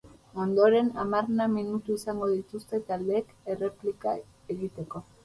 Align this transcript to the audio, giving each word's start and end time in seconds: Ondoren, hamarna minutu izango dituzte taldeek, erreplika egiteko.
Ondoren, 0.43 0.87
hamarna 1.01 1.45
minutu 1.55 1.97
izango 2.01 2.29
dituzte 2.31 2.79
taldeek, 2.87 3.29
erreplika 3.55 4.15
egiteko. 4.57 5.05